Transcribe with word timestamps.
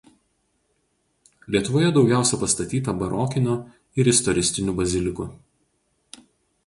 Lietuvoje 1.55 1.91
daugiausia 1.97 2.39
pastatyta 2.45 2.95
barokinių 3.03 3.59
ir 4.03 4.11
istoristinių 4.15 4.75
bazilikų. 4.81 5.29